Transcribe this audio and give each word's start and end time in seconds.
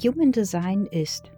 Human 0.00 0.30
Design 0.30 0.86
ist 0.86 1.32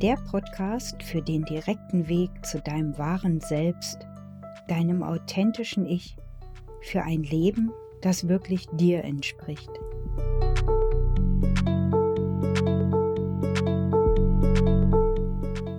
der 0.00 0.16
Podcast 0.30 1.02
für 1.02 1.20
den 1.20 1.44
direkten 1.44 2.08
Weg 2.08 2.30
zu 2.44 2.60
deinem 2.60 2.96
wahren 2.98 3.40
Selbst, 3.40 4.06
deinem 4.66 5.02
authentischen 5.02 5.86
Ich, 5.86 6.16
für 6.80 7.02
ein 7.02 7.22
Leben, 7.22 7.70
das 8.00 8.28
wirklich 8.28 8.66
dir 8.72 9.04
entspricht. 9.04 9.70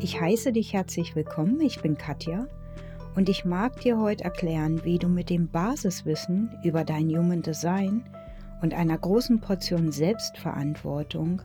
Ich 0.04 0.20
heiße 0.20 0.52
dich 0.52 0.74
herzlich 0.74 1.16
willkommen, 1.16 1.62
ich 1.62 1.80
bin 1.80 1.98
Katja 1.98 2.46
und 3.16 3.30
ich 3.30 3.46
mag 3.46 3.80
dir 3.80 3.98
heute 3.98 4.26
erklären, 4.26 4.84
wie 4.84 5.00
du 5.00 5.08
mit 5.08 5.30
dem 5.30 5.48
Basiswissen 5.48 6.52
über 6.62 6.84
dein 6.84 7.08
Human 7.08 7.42
Design 7.42 8.04
und 8.62 8.74
einer 8.74 8.98
großen 8.98 9.40
Portion 9.40 9.94
Selbstverantwortung 9.94 11.42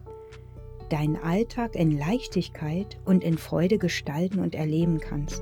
deinen 0.89 1.15
Alltag 1.15 1.77
in 1.77 1.97
Leichtigkeit 1.97 2.99
und 3.05 3.23
in 3.23 3.39
Freude 3.39 3.79
gestalten 3.79 4.41
und 4.41 4.57
erleben 4.57 4.99
kannst. 4.99 5.41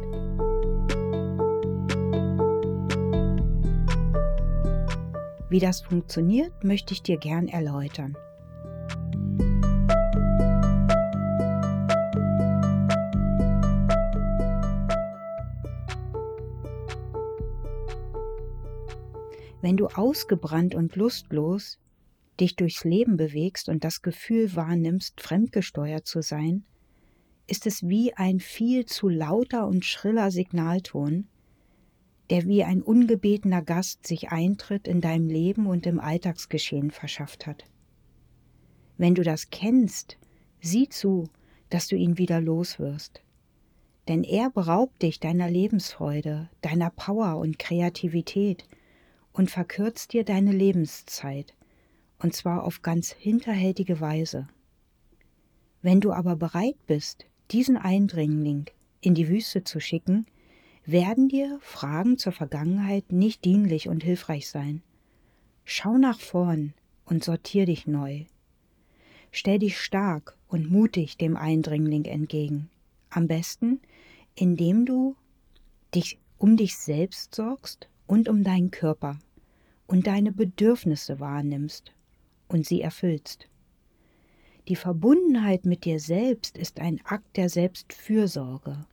Wie 5.48 5.59
das 5.59 5.80
funktioniert, 5.80 6.52
möchte 6.62 6.93
ich 6.93 7.02
dir 7.02 7.16
gern 7.16 7.48
erläutern. 7.48 8.15
Wenn 19.67 19.77
du 19.77 19.89
ausgebrannt 19.89 20.77
und 20.77 20.95
lustlos 20.95 21.81
dich 22.39 22.55
durchs 22.55 22.85
Leben 22.85 23.17
bewegst 23.17 23.69
und 23.69 23.83
das 23.83 24.01
Gefühl 24.01 24.55
wahrnimmst, 24.55 25.21
fremdgesteuert 25.21 26.07
zu 26.07 26.23
sein, 26.23 26.65
ist 27.49 27.67
es 27.67 27.83
wie 27.83 28.15
ein 28.15 28.39
viel 28.39 28.87
zu 28.87 29.09
lauter 29.09 29.67
und 29.67 29.85
schriller 29.85 30.31
Signalton, 30.31 31.27
der 32.31 32.47
wie 32.47 32.63
ein 32.63 32.81
ungebetener 32.81 33.61
Gast 33.61 34.07
sich 34.07 34.29
Eintritt 34.29 34.87
in 34.87 35.01
deinem 35.01 35.27
Leben 35.29 35.67
und 35.67 35.85
im 35.85 35.99
Alltagsgeschehen 35.99 36.93
verschafft 36.93 37.49
hat. 37.49 37.65
Wenn 38.99 39.17
du 39.17 39.25
das 39.25 39.51
kennst, 39.51 40.17
sieh 40.61 40.89
zu, 40.89 41.29
dass 41.71 41.89
du 41.89 41.97
ihn 41.97 42.19
wieder 42.19 42.41
loswirst. 42.41 43.21
Denn 44.07 44.23
er 44.23 44.49
beraubt 44.49 45.03
dich 45.03 45.19
deiner 45.19 45.51
Lebensfreude, 45.51 46.51
deiner 46.61 46.91
Power 46.91 47.39
und 47.39 47.59
Kreativität 47.59 48.65
und 49.37 49.51
verkürzt 49.51 50.15
dir 50.15 50.24
deine 50.24 50.51
Lebenszeit, 50.51 51.54
und 52.18 52.34
zwar 52.34 52.65
auf 52.65 52.80
ganz 52.80 53.12
hinterhältige 53.12 54.01
Weise. 54.01 54.48
Wenn 55.82 56.01
du 56.01 56.12
aber 56.12 56.37
bereit 56.37 56.79
bist, 56.87 57.26
diesen 57.51 57.76
Eindringling 57.76 58.64
in 59.02 59.14
die 59.14 59.29
Wüste 59.29 59.62
zu 59.62 59.79
schicken, 59.79 60.24
werden 60.87 61.29
dir 61.29 61.59
Fragen 61.60 62.16
zur 62.16 62.32
Vergangenheit 62.32 63.12
nicht 63.12 63.45
dienlich 63.45 63.88
und 63.88 64.03
hilfreich 64.03 64.48
sein. 64.48 64.82
Schau 65.66 65.98
nach 65.98 66.19
vorn 66.19 66.72
und 67.04 67.22
sortier 67.22 67.66
dich 67.66 67.87
neu. 67.87 68.25
Stell 69.32 69.59
dich 69.59 69.78
stark 69.78 70.38
und 70.48 70.70
mutig 70.70 71.19
dem 71.19 71.37
Eindringling 71.37 72.06
entgegen. 72.06 72.70
Am 73.10 73.26
besten, 73.26 73.81
indem 74.34 74.87
du 74.87 75.14
dich 75.94 76.19
um 76.38 76.56
dich 76.56 76.76
selbst 76.76 77.34
sorgst 77.34 77.88
und 78.06 78.31
um 78.31 78.42
deinen 78.42 78.70
Körper 78.70 79.19
und 79.86 80.06
deine 80.06 80.32
Bedürfnisse 80.32 81.20
wahrnimmst 81.20 81.92
und 82.48 82.66
sie 82.66 82.80
erfüllst. 82.80 83.48
Die 84.69 84.76
Verbundenheit 84.76 85.64
mit 85.64 85.84
dir 85.84 86.00
selbst 86.00 86.58
ist 86.58 86.80
ein 86.80 87.00
Akt 87.04 87.36
der 87.36 87.48
Selbstfürsorge, 87.48 88.84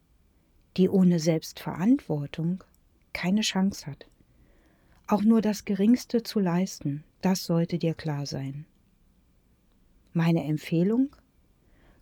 die 0.78 0.88
ohne 0.90 1.20
Selbstverantwortung 1.20 2.64
keine 3.12 3.42
Chance 3.42 3.88
hat. 3.88 4.06
Auch 5.08 5.24
nur 5.24 5.42
das 5.42 5.66
Geringste 5.66 6.24
zu 6.24 6.40
leisten, 6.40 7.04
das 7.22 7.46
sollte 7.46 7.80
dir 7.80 7.94
klar 7.94 8.26
sein. 8.26 8.66
Meine 10.14 10.44
Empfehlung? 10.44 11.16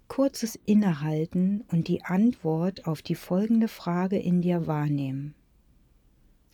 Kurzes 0.09 0.59
Innehalten 0.66 1.63
und 1.69 1.88
die 1.88 2.03
Antwort 2.03 2.85
auf 2.85 3.01
die 3.01 3.16
folgende 3.16 3.69
Frage 3.69 4.19
in 4.19 4.41
dir 4.41 4.68
wahrnehmen. 4.68 5.34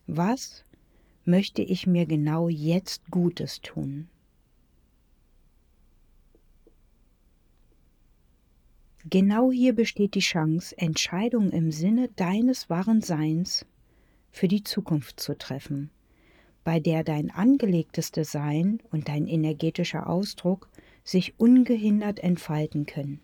Was 0.06 0.64
möchte 1.28 1.62
ich 1.62 1.86
mir 1.86 2.06
genau 2.06 2.48
jetzt 2.48 3.12
Gutes 3.12 3.62
tun. 3.62 4.08
Genau 9.10 9.52
hier 9.52 9.74
besteht 9.74 10.16
die 10.16 10.20
Chance, 10.20 10.78
Entscheidungen 10.78 11.52
im 11.52 11.72
Sinne 11.72 12.10
deines 12.16 12.70
wahren 12.70 13.02
Seins 13.02 13.66
für 14.32 14.48
die 14.48 14.64
Zukunft 14.64 15.20
zu 15.20 15.38
treffen, 15.38 15.92
bei 16.64 16.80
der 16.80 17.04
dein 17.04 17.30
angelegtes 17.32 18.12
Design 18.12 18.82
und 18.92 19.08
dein 19.08 19.28
energetischer 19.28 20.10
Ausdruck 20.10 20.70
sich 21.04 21.40
ungehindert 21.40 22.20
entfalten 22.20 22.86
können. 22.86 23.22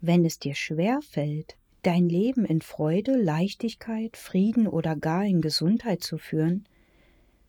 Wenn 0.00 0.26
es 0.26 0.38
dir 0.38 0.54
schwer 0.54 1.00
fällt, 1.00 1.56
dein 1.84 2.08
Leben 2.08 2.46
in 2.46 2.62
Freude, 2.62 3.14
Leichtigkeit, 3.14 4.16
Frieden 4.16 4.66
oder 4.66 4.96
gar 4.96 5.24
in 5.24 5.42
Gesundheit 5.42 6.02
zu 6.02 6.16
führen, 6.16 6.66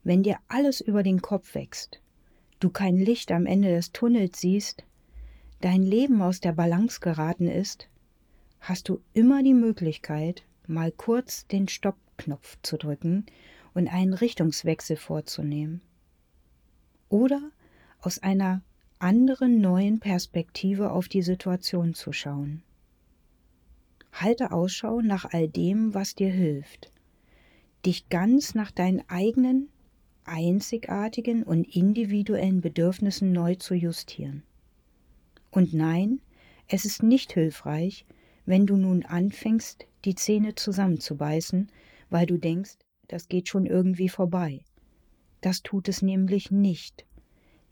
wenn 0.04 0.24
dir 0.24 0.38
alles 0.50 0.82
über 0.82 1.04
den 1.04 1.22
Kopf 1.22 1.56
wächst, 1.56 2.02
du 2.60 2.70
kein 2.70 2.98
Licht 2.98 3.32
am 3.32 3.46
Ende 3.46 3.70
des 3.70 3.92
Tunnels 3.94 4.40
siehst, 4.40 4.84
dein 5.62 5.82
Leben 5.84 6.22
aus 6.22 6.42
der 6.42 6.52
Balance 6.52 7.00
geraten 7.00 7.48
ist, 7.48 7.88
hast 8.60 8.90
du 8.90 9.02
immer 9.14 9.42
die 9.42 9.54
Möglichkeit, 9.54 10.44
mal 10.68 10.92
kurz 10.92 11.48
den 11.48 11.68
Stoppknopf 11.70 12.58
zu 12.62 12.78
drücken 12.78 13.26
und 13.74 13.88
einen 13.88 14.14
Richtungswechsel 14.14 14.98
vorzunehmen. 14.98 15.82
Oder 17.08 17.52
aus 18.02 18.20
einer 18.20 18.62
anderen 19.00 19.62
neuen 19.62 20.00
Perspektive 20.00 20.92
auf 20.92 21.08
die 21.08 21.22
Situation 21.22 21.94
zu 21.94 22.12
schauen. 22.12 22.64
Halte 24.16 24.54
Ausschau 24.54 25.02
nach 25.02 25.26
all 25.34 25.50
dem, 25.50 25.94
was 25.94 26.16
dir 26.16 26.32
hilft. 26.32 26.90
Dich 27.86 28.08
ganz 28.08 28.56
nach 28.56 28.72
deinen 28.72 29.04
eigenen, 29.10 29.68
einzigartigen 30.24 31.44
und 31.44 31.66
individuellen 31.76 32.62
Bedürfnissen 32.62 33.34
neu 33.34 33.56
zu 33.56 33.74
justieren. 33.76 34.44
Und 35.52 35.74
nein, 35.74 36.22
es 36.70 36.86
ist 36.86 37.04
nicht 37.04 37.34
hilfreich, 37.34 38.06
wenn 38.46 38.66
du 38.66 38.78
nun 38.78 39.04
anfängst, 39.04 39.86
die 40.06 40.16
Zähne 40.16 40.56
zusammenzubeißen, 40.56 41.70
weil 42.10 42.26
du 42.26 42.38
denkst, 42.38 42.78
das 43.10 43.28
geht 43.28 43.50
schon 43.50 43.66
irgendwie 43.66 44.10
vorbei. 44.10 44.62
Das 45.42 45.62
tut 45.62 45.90
es 45.90 46.02
nämlich 46.02 46.52
nicht. 46.52 47.06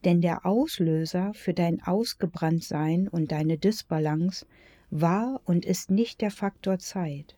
Denn 0.04 0.20
der 0.20 0.46
Auslöser 0.46 1.34
für 1.34 1.54
dein 1.54 1.82
Ausgebranntsein 1.82 3.08
und 3.08 3.32
deine 3.32 3.58
Disbalance 3.58 4.46
war 4.94 5.42
und 5.46 5.66
ist 5.66 5.90
nicht 5.90 6.22
der 6.22 6.30
Faktor 6.30 6.78
Zeit. 6.78 7.36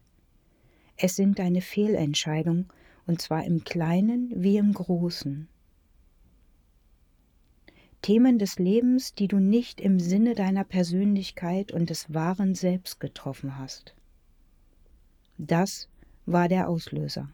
Es 0.97 1.15
sind 1.15 1.39
deine 1.39 1.61
Fehlentscheidungen, 1.61 2.67
und 3.07 3.21
zwar 3.21 3.45
im 3.45 3.63
Kleinen 3.63 4.31
wie 4.35 4.57
im 4.57 4.73
Großen. 4.73 5.47
Themen 8.01 8.39
des 8.39 8.59
Lebens, 8.59 9.15
die 9.15 9.29
du 9.29 9.39
nicht 9.39 9.79
im 9.79 9.99
Sinne 9.99 10.35
deiner 10.35 10.65
Persönlichkeit 10.65 11.71
und 11.71 11.89
des 11.89 12.13
wahren 12.13 12.55
Selbst 12.55 12.99
getroffen 12.99 13.57
hast. 13.57 13.95
Das 15.37 15.87
war 16.25 16.49
der 16.49 16.67
Auslöser. 16.67 17.29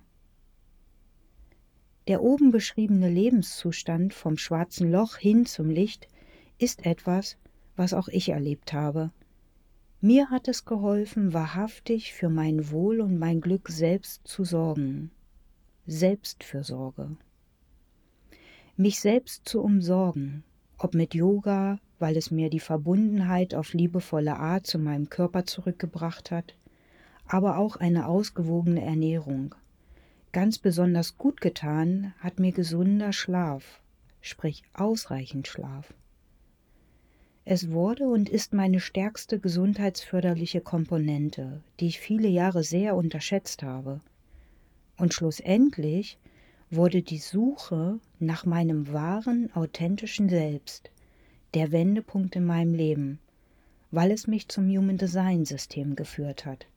Der 2.07 2.21
oben 2.21 2.51
beschriebene 2.51 3.09
Lebenszustand 3.09 4.13
vom 4.13 4.38
schwarzen 4.38 4.91
Loch 4.91 5.18
hin 5.18 5.45
zum 5.47 5.69
Licht 5.69 6.07
ist 6.59 6.85
etwas, 6.85 7.38
was 7.75 7.94
auch 7.94 8.07
ich 8.07 8.29
erlebt 8.29 8.73
habe 8.73 9.12
mir 10.01 10.30
hat 10.30 10.48
es 10.48 10.65
geholfen, 10.65 11.33
wahrhaftig 11.33 12.13
für 12.13 12.30
mein 12.30 12.71
Wohl 12.71 13.01
und 13.01 13.18
mein 13.18 13.39
Glück 13.39 13.69
selbst 13.69 14.27
zu 14.27 14.44
sorgen. 14.44 15.12
Selbstfürsorge. 15.86 17.18
Mich 18.77 19.00
selbst 19.00 19.48
zu 19.48 19.62
umsorgen, 19.62 20.44
ob 20.77 20.95
mit 20.95 21.13
Yoga, 21.13 21.80
weil 22.00 22.18
es 22.18 22.31
mir 22.31 22.50
die 22.50 22.59
Verbundenheit 22.59 23.53
auf 23.53 23.74
liebevolle 23.74 24.38
Art 24.38 24.65
zu 24.65 24.80
meinem 24.80 25.09
Körper 25.09 25.45
zurückgebracht 25.45 26.31
hat, 26.31 26.56
aber 27.27 27.57
auch 27.57 27.75
eine 27.75 28.07
ausgewogene 28.07 28.83
Ernährung. 28.83 29.54
Ganz 30.31 30.57
besonders 30.57 31.18
gut 31.18 31.42
getan 31.42 32.13
hat 32.19 32.39
mir 32.39 32.51
gesunder 32.51 33.13
Schlaf, 33.13 33.81
sprich 34.21 34.63
ausreichend 34.74 35.47
Schlaf. 35.47 35.94
Es 37.53 37.69
wurde 37.69 38.07
und 38.07 38.30
ist 38.30 38.53
meine 38.53 38.80
stärkste 38.80 39.38
gesundheitsförderliche 39.38 40.62
Komponente, 40.62 41.62
die 41.81 41.88
ich 41.88 42.00
viele 42.00 42.30
Jahre 42.30 42.63
sehr 42.63 42.95
unterschätzt 42.95 43.62
habe. 43.62 44.00
Und 44.95 45.13
schlussendlich 45.13 46.18
wurde 46.69 47.01
die 47.01 47.18
Suche 47.18 48.00
nach 48.19 48.45
meinem 48.45 48.94
wahren, 48.94 49.53
authentischen 49.53 50.30
Selbst 50.30 50.92
der 51.53 51.74
Wendepunkt 51.74 52.38
in 52.38 52.45
meinem 52.45 52.74
Leben, 52.74 53.19
weil 53.92 54.12
es 54.12 54.27
mich 54.27 54.47
zum 54.47 54.69
Human 54.69 54.97
Design 54.97 55.44
System 55.44 55.97
geführt 55.97 56.45
hat. 56.45 56.68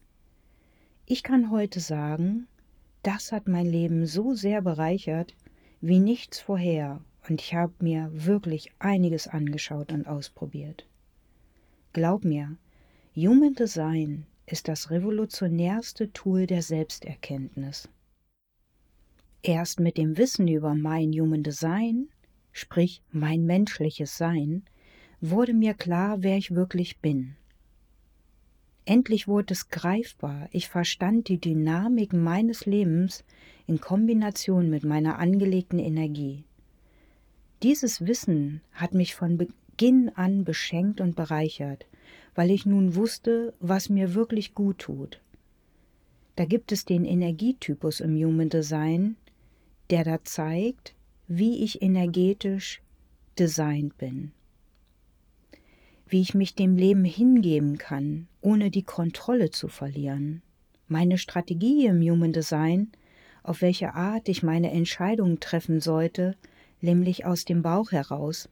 Ich 1.07 1.23
kann 1.23 1.53
heute 1.53 1.79
sagen, 1.79 2.49
das 3.05 3.31
hat 3.31 3.47
mein 3.47 3.67
Leben 3.67 4.07
so 4.07 4.35
sehr 4.35 4.61
bereichert 4.61 5.37
wie 5.81 6.01
nichts 6.01 6.41
vorher 6.41 7.01
und 7.29 7.41
ich 7.41 7.55
habe 7.55 7.73
mir 7.81 8.11
wirklich 8.13 8.71
einiges 8.79 9.29
angeschaut 9.29 9.93
und 9.93 10.07
ausprobiert. 10.07 10.87
Glaub 11.93 12.25
mir, 12.25 12.57
Human 13.17 13.55
Design 13.55 14.27
ist 14.47 14.69
das 14.69 14.91
revolutionärste 14.91 16.13
Tool 16.13 16.47
der 16.47 16.63
Selbsterkenntnis. 16.63 17.89
Erst 19.43 19.81
mit 19.81 19.97
dem 19.97 20.17
Wissen 20.17 20.49
über 20.49 20.75
mein 20.75 21.13
Human 21.13 21.43
Design, 21.43 22.09
sprich 22.53 23.03
mein 23.11 23.45
menschliches 23.45 24.17
Sein, 24.17 24.65
wurde 25.21 25.55
mir 25.55 25.75
klar, 25.75 26.23
wer 26.23 26.37
ich 26.37 26.55
wirklich 26.55 27.01
bin. 27.01 27.37
Endlich 28.87 29.27
wurde 29.27 29.55
es 29.55 29.69
greifbar, 29.71 30.49
ich 30.51 30.69
verstand 30.69 31.29
die 31.29 31.41
Dynamik 31.41 32.13
meines 32.13 32.67
Lebens 32.67 33.25
in 33.67 33.81
Kombination 33.81 34.69
mit 34.69 34.85
meiner 34.85 35.19
angelegten 35.19 35.79
Energie. 35.79 36.45
Dieses 37.63 38.07
Wissen 38.07 38.61
hat 38.73 38.95
mich 38.95 39.15
von 39.15 39.39
Beginn 39.39 40.11
an 40.15 40.45
beschenkt 40.45 41.01
und 41.01 41.17
bereichert, 41.17 41.87
weil 42.35 42.51
ich 42.51 42.67
nun 42.67 42.95
wusste, 42.95 43.55
was 43.61 43.89
mir 43.89 44.15
wirklich 44.15 44.55
gut 44.55 44.79
tut. 44.79 45.21
Da 46.37 46.45
gibt 46.45 46.73
es 46.73 46.85
den 46.85 47.05
Energietypus 47.05 48.01
im 48.01 48.17
Human 48.17 48.49
Design, 48.49 49.17
der 49.91 50.05
da 50.05 50.23
zeigt, 50.25 50.95
wie 51.29 51.63
ich 51.63 51.81
energetisch 51.81 52.83
designt 53.39 53.97
bin, 53.99 54.33
wie 56.09 56.21
ich 56.21 56.35
mich 56.35 56.55
dem 56.55 56.77
Leben 56.77 57.05
hingeben 57.05 57.79
kann, 57.79 58.29
ohne 58.41 58.71
die 58.71 58.83
Kontrolle 58.83 59.51
zu 59.51 59.69
verlieren. 59.69 60.43
Meine 60.87 61.19
Strategie 61.19 61.87
im 61.87 62.03
Human 62.03 62.33
Design, 62.33 62.93
auf 63.43 63.63
welche 63.63 63.95
Art 63.95 64.29
ich 64.29 64.43
meine 64.43 64.71
Entscheidungen 64.71 65.41
treffen 65.41 65.81
sollte, 65.81 66.37
nämlich 66.85 67.25
aus 67.25 67.45
dem 67.45 67.63
Bauch 67.63 67.91
heraus, 67.91 68.49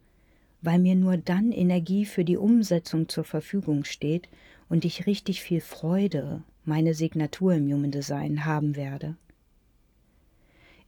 weil 0.63 0.79
mir 0.79 0.97
nur 0.97 1.17
dann 1.17 1.53
Energie 1.53 2.05
für 2.05 2.25
die 2.25 2.37
Umsetzung 2.37 3.09
zur 3.09 3.25
Verfügung 3.25 3.85
steht 3.85 4.29
und 4.69 4.85
ich 4.85 5.07
richtig 5.07 5.43
viel 5.43 5.61
Freude, 5.61 6.43
meine 6.65 6.95
Signatur 6.95 7.55
im 7.55 7.71
Human 7.73 7.91
Design 7.91 8.45
haben 8.45 8.75
werde. 8.75 9.17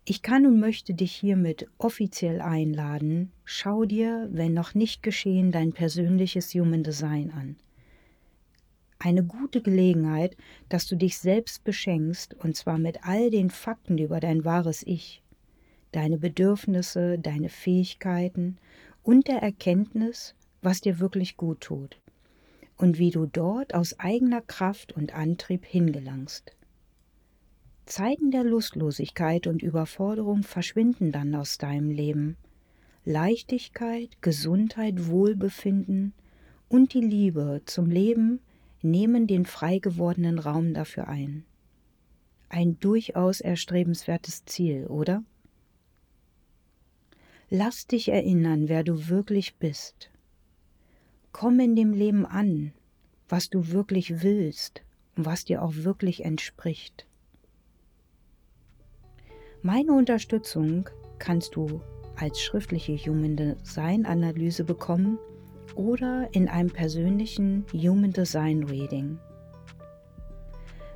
Ich 0.07 0.23
kann 0.23 0.47
und 0.47 0.61
möchte 0.61 0.93
dich 0.93 1.13
hiermit 1.13 1.67
offiziell 1.79 2.41
einladen, 2.41 3.33
schau 3.45 3.85
dir, 3.85 4.29
wenn 4.31 4.53
noch 4.53 4.75
nicht 4.75 5.03
geschehen, 5.03 5.51
dein 5.51 5.73
persönliches 5.73 6.53
Human 6.55 6.83
Design 6.83 7.31
an. 7.31 7.57
Eine 8.99 9.25
gute 9.25 9.61
Gelegenheit, 9.61 10.37
dass 10.69 10.87
du 10.87 10.97
dich 10.97 11.19
selbst 11.19 11.65
beschenkst, 11.65 12.35
und 12.35 12.55
zwar 12.55 12.79
mit 12.79 13.05
all 13.05 13.31
den 13.31 13.51
Fakten 13.51 13.99
über 13.99 14.21
dein 14.21 14.45
wahres 14.45 14.83
Ich 14.87 15.23
deine 15.95 16.19
Bedürfnisse, 16.19 17.19
deine 17.19 17.49
Fähigkeiten 17.49 18.59
und 19.03 19.29
der 19.29 19.43
Erkenntnis, 19.43 20.35
was 20.63 20.81
dir 20.81 20.99
wirklich 20.99 21.37
gut 21.37 21.61
tut 21.61 22.01
und 22.77 22.99
wie 22.99 23.11
du 23.11 23.27
dort 23.27 23.75
aus 23.75 23.99
eigener 24.01 24.41
Kraft 24.41 24.93
und 24.93 25.15
Antrieb 25.15 25.65
hingelangst. 25.65 26.57
Zeiten 27.87 28.31
der 28.31 28.45
Lustlosigkeit 28.45 29.47
und 29.47 29.63
Überforderung 29.63 30.43
verschwinden 30.43 31.13
dann 31.13 31.35
aus 31.35 31.59
deinem 31.59 31.91
Leben. 31.91 32.37
Leichtigkeit, 33.05 34.23
Gesundheit, 34.23 35.09
Wohlbefinden 35.09 36.15
und 36.69 36.95
die 36.95 37.03
Liebe 37.03 37.61
zum 37.67 37.91
Leben 37.91 38.41
nehmen 38.81 39.27
den 39.27 39.45
frei 39.45 39.79
gewordenen 39.79 40.39
Raum 40.39 40.73
dafür 40.73 41.09
ein. 41.09 41.45
Ein 42.49 42.81
durchaus 42.81 43.41
erstrebenswertes 43.41 44.45
Ziel, 44.47 44.87
oder? 44.87 45.23
Lass 47.57 47.87
dich 47.87 48.09
erinnern, 48.09 48.69
wer 48.69 48.83
du 48.83 49.09
wirklich 49.09 49.59
bist. 49.59 50.11
Komm 51.31 51.61
in 51.61 51.77
dem 51.77 51.93
Leben 51.93 52.27
an, 52.27 52.73
was 53.29 53.49
du 53.49 53.69
wirklich 53.69 54.25
willst 54.25 54.83
und 55.15 55.25
was 55.25 55.45
dir 55.45 55.63
auch 55.63 55.73
wirklich 55.77 56.25
entspricht. 56.25 57.07
Meine 59.63 59.93
Unterstützung 59.93 60.91
kannst 61.21 61.55
du 61.55 61.81
als 62.17 62.41
schriftliche 62.41 62.97
Human 62.97 63.37
Design 63.37 64.05
Analyse 64.05 64.65
bekommen 64.65 65.21
oder 65.77 66.29
in 66.33 66.49
einem 66.49 66.71
persönlichen 66.71 67.67
Human 67.73 68.11
Design 68.11 68.65
Reading. 68.65 69.21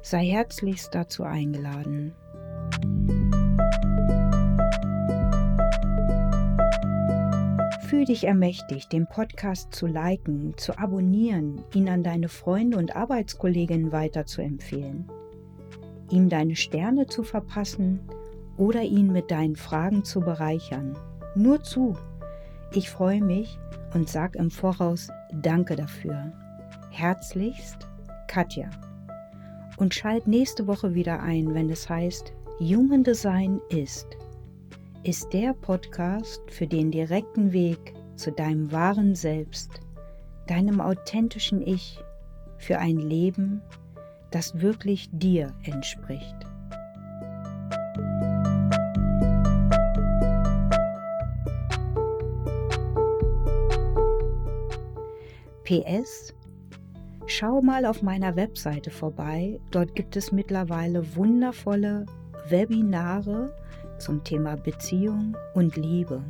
Sei 0.02 0.26
herzlichst 0.26 0.92
dazu 0.92 1.22
eingeladen. 1.22 2.16
Fühl 7.88 8.04
dich 8.04 8.24
ermächtigt, 8.24 8.92
den 8.92 9.06
Podcast 9.06 9.74
zu 9.74 9.86
liken, 9.86 10.52
zu 10.58 10.78
abonnieren, 10.78 11.64
ihn 11.72 11.88
an 11.88 12.02
deine 12.02 12.28
Freunde 12.28 12.76
und 12.76 12.94
Arbeitskolleginnen 12.94 13.92
weiterzuempfehlen, 13.92 15.10
ihm 16.10 16.28
deine 16.28 16.54
Sterne 16.54 17.06
zu 17.06 17.22
verpassen 17.22 18.00
oder 18.58 18.82
ihn 18.82 19.10
mit 19.10 19.30
deinen 19.30 19.56
Fragen 19.56 20.04
zu 20.04 20.20
bereichern. 20.20 20.98
Nur 21.34 21.62
zu. 21.62 21.96
Ich 22.74 22.90
freue 22.90 23.24
mich 23.24 23.58
und 23.94 24.10
sag 24.10 24.36
im 24.36 24.50
Voraus 24.50 25.08
Danke 25.32 25.74
dafür. 25.74 26.30
Herzlichst, 26.90 27.88
Katja. 28.26 28.68
Und 29.78 29.94
schalt 29.94 30.26
nächste 30.26 30.66
Woche 30.66 30.92
wieder 30.92 31.22
ein, 31.22 31.54
wenn 31.54 31.70
es 31.70 31.88
heißt, 31.88 32.34
Human 32.60 33.02
Design 33.02 33.62
ist 33.70 34.18
ist 35.08 35.32
der 35.32 35.54
Podcast 35.54 36.42
für 36.50 36.66
den 36.66 36.90
direkten 36.90 37.54
Weg 37.54 37.94
zu 38.16 38.30
deinem 38.30 38.70
wahren 38.72 39.14
Selbst, 39.14 39.80
deinem 40.46 40.82
authentischen 40.82 41.66
Ich, 41.66 41.98
für 42.58 42.78
ein 42.78 42.98
Leben, 42.98 43.62
das 44.30 44.60
wirklich 44.60 45.08
dir 45.10 45.54
entspricht. 45.62 46.36
PS 55.64 56.34
Schau 57.26 57.62
mal 57.62 57.86
auf 57.86 58.02
meiner 58.02 58.36
Webseite 58.36 58.90
vorbei. 58.90 59.58
Dort 59.70 59.94
gibt 59.94 60.16
es 60.16 60.32
mittlerweile 60.32 61.16
wundervolle 61.16 62.04
Webinare 62.50 63.54
zum 63.98 64.24
Thema 64.24 64.56
Beziehung 64.56 65.36
und 65.54 65.76
Liebe. 65.76 66.22